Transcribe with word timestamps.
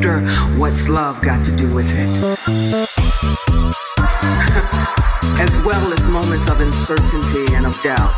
After 0.00 0.20
What's 0.58 0.88
Love 0.88 1.20
got 1.22 1.44
to 1.44 1.54
do 1.54 1.68
with 1.74 1.86
it. 1.90 2.08
as 5.40 5.58
well 5.64 5.92
as 5.92 6.06
moments 6.06 6.48
of 6.50 6.60
uncertainty 6.60 7.54
and 7.54 7.66
of 7.66 7.80
doubt. 7.82 8.14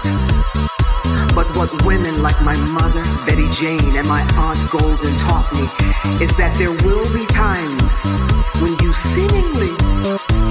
But 1.35 1.49
what 1.57 1.71
women 1.85 2.23
like 2.23 2.41
my 2.43 2.55
mother, 2.71 3.03
Betty 3.27 3.49
Jane, 3.51 3.97
and 3.97 4.07
my 4.07 4.23
Aunt 4.37 4.59
Golden 4.71 5.17
taught 5.19 5.51
me 5.55 5.63
is 6.23 6.37
that 6.37 6.55
there 6.57 6.71
will 6.87 7.05
be 7.13 7.27
times 7.27 8.07
when 8.61 8.79
you 8.83 8.93
seemingly 8.93 9.75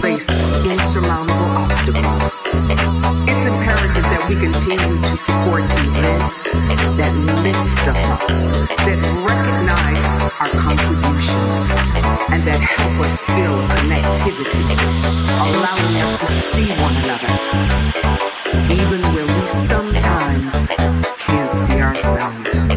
face 0.02 0.28
insurmountable 0.66 1.56
obstacles. 1.56 2.36
We 4.32 4.38
continue 4.40 4.96
to 4.96 5.18
support 5.18 5.64
events 5.64 6.54
that 6.54 7.14
lift 7.44 7.86
us 7.86 8.10
up, 8.12 8.26
that 8.30 9.00
recognize 9.28 10.06
our 10.40 10.48
contributions, 10.56 11.68
and 12.32 12.42
that 12.48 12.62
help 12.62 13.04
us 13.04 13.28
feel 13.28 13.60
connectivity, 13.76 14.64
allowing 15.36 15.96
us 16.00 16.20
to 16.22 16.28
see 16.32 16.72
one 16.80 16.96
another, 17.04 17.28
even 18.72 19.02
when 19.14 19.28
we 19.42 19.48
sometimes 19.50 20.70
can't 21.20 21.54
see 21.54 21.82
ourselves. 21.82 22.72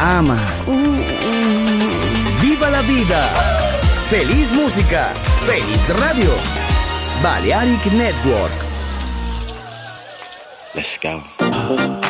Ama. 0.00 0.38
Viva 2.40 2.70
la 2.70 2.80
vida. 2.80 3.28
Feliz 4.08 4.52
música. 4.52 5.12
Feliz 5.44 5.86
radio. 5.98 6.30
Balearic 7.22 7.84
Network. 7.92 8.52
Let's 10.74 10.96
go. 10.96 12.09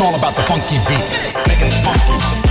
All 0.00 0.14
about 0.14 0.34
the 0.34 0.42
funky 0.42 0.78
beat. 0.88 1.10
Make 1.46 1.60
it 1.60 1.72
funky. 1.84 2.49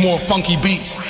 More 0.00 0.18
funky 0.18 0.56
beats. 0.56 1.09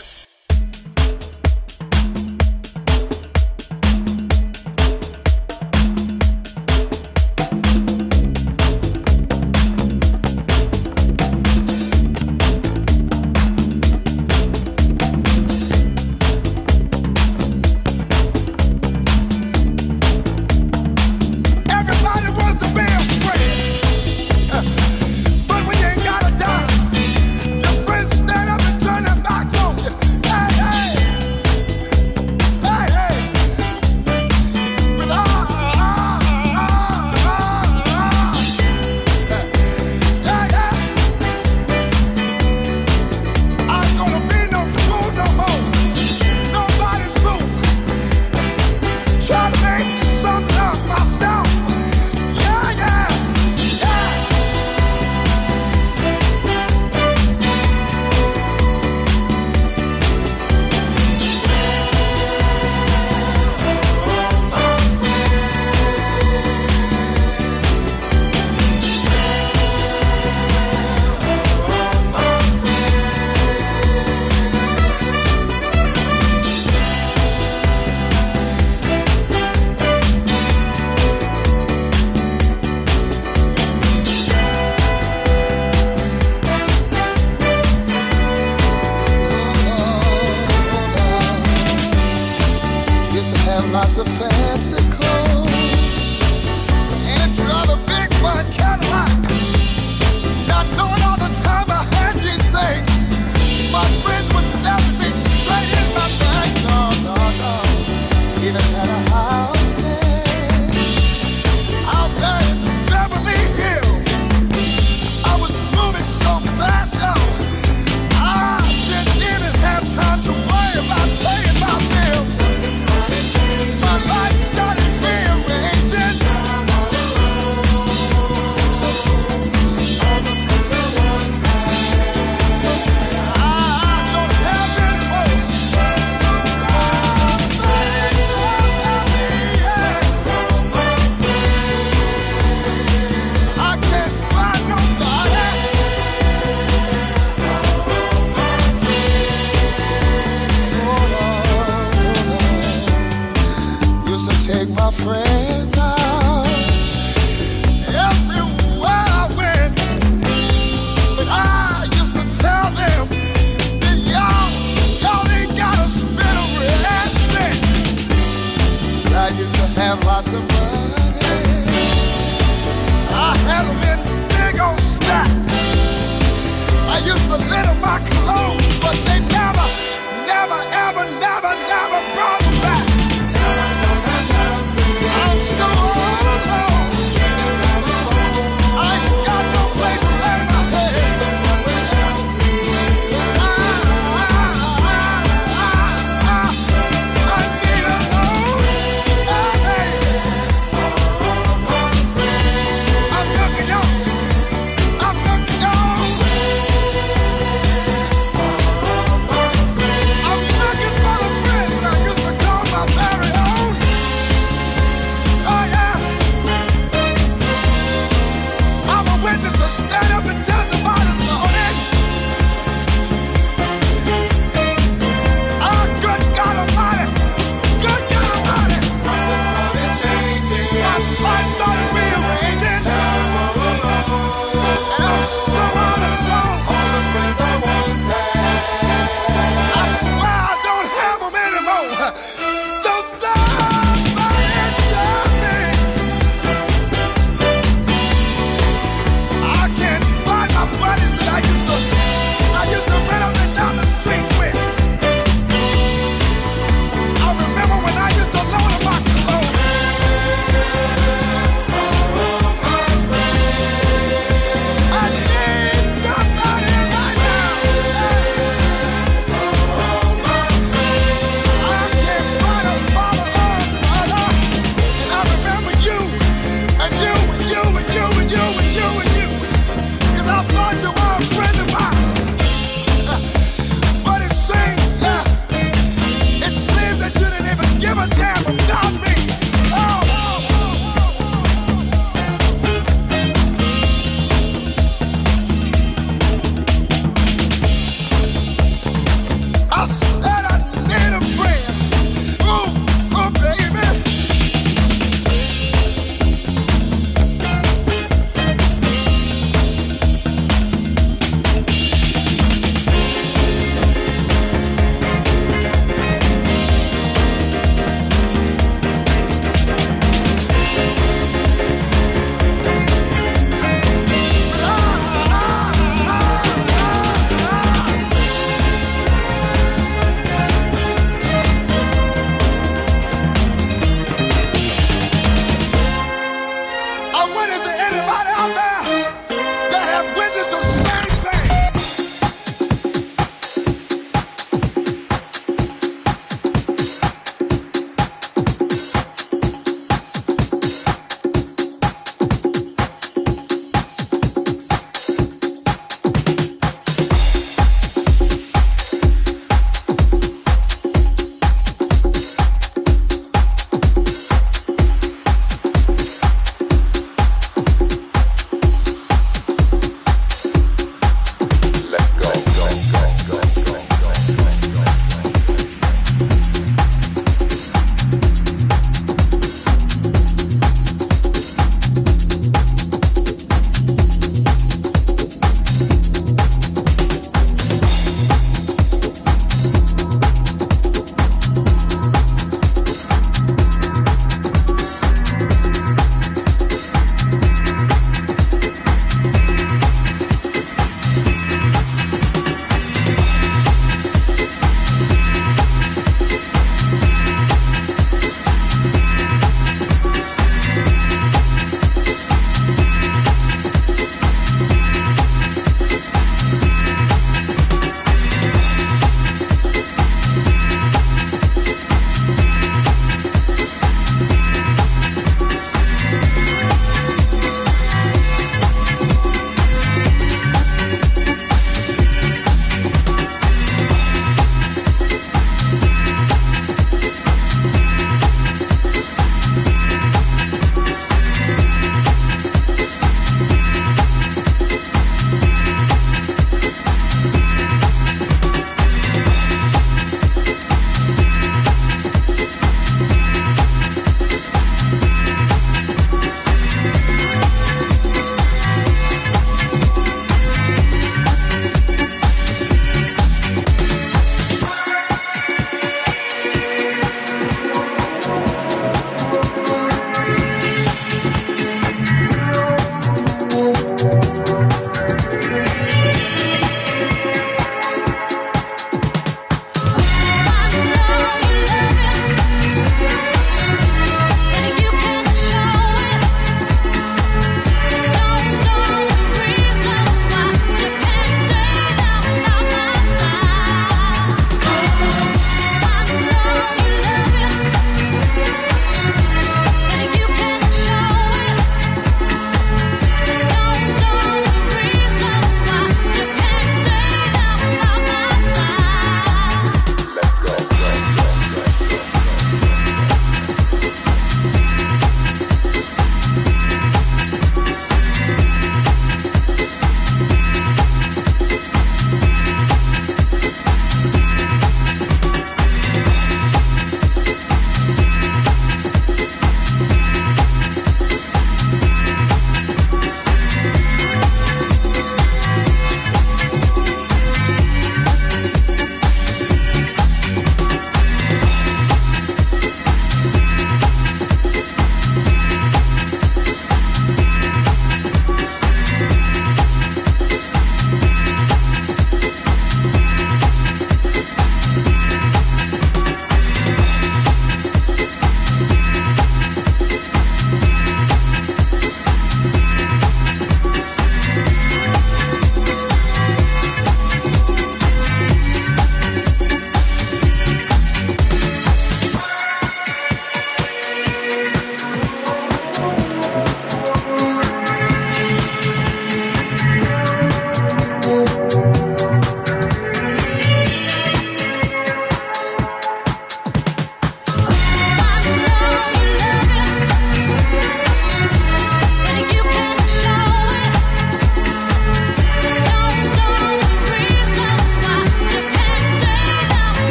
It's 93.93 93.97
a 93.97 94.05
fact. 94.05 94.50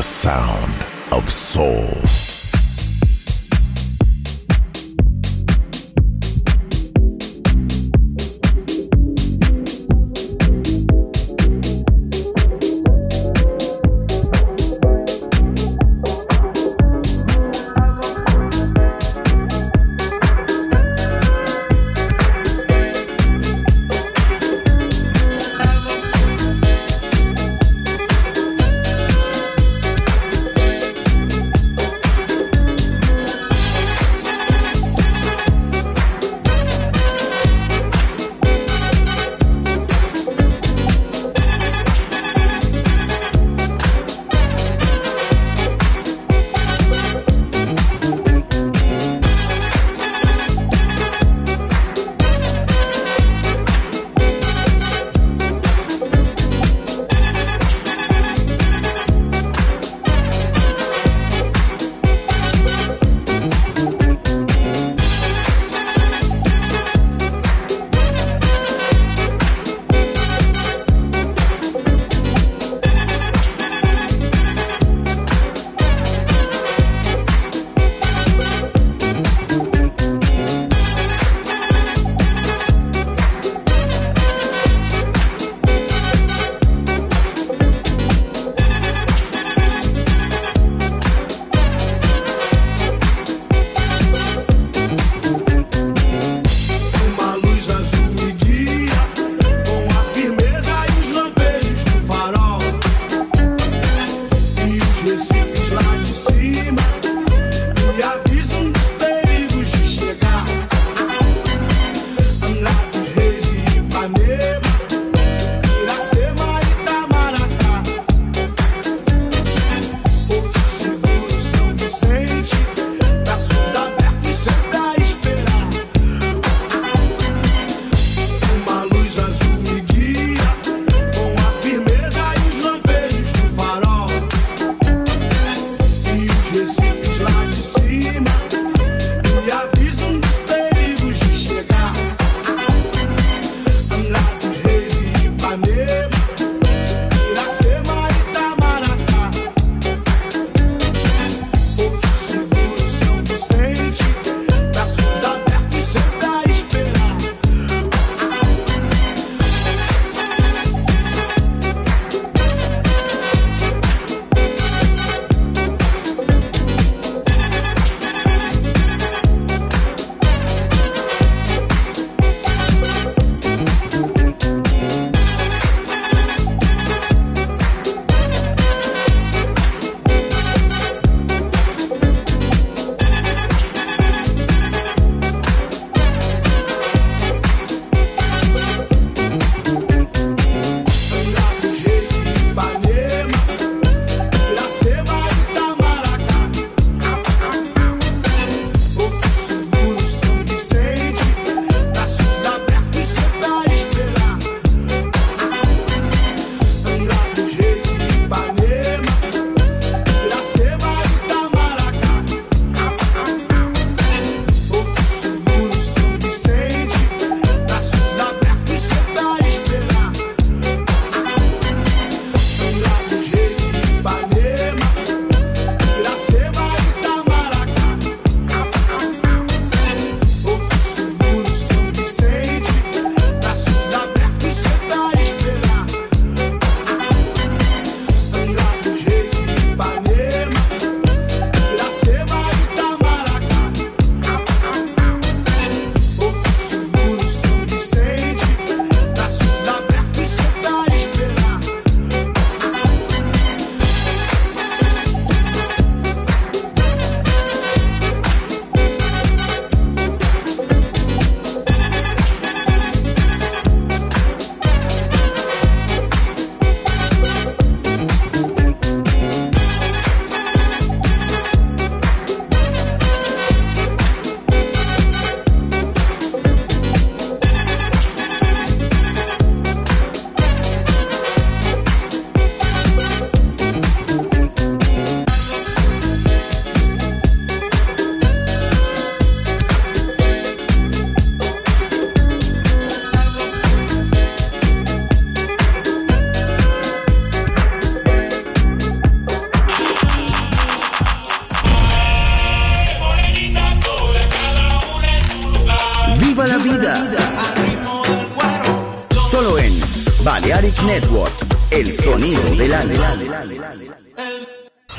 The 0.00 0.04
sound 0.04 0.82
of 1.12 1.30
soul. 1.30 2.29